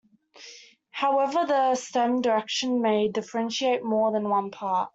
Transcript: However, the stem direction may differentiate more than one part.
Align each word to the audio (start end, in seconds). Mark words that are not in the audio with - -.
However, 0.89 1.45
the 1.45 1.75
stem 1.75 2.21
direction 2.21 2.81
may 2.81 3.07
differentiate 3.09 3.83
more 3.83 4.11
than 4.11 4.29
one 4.29 4.49
part. 4.49 4.89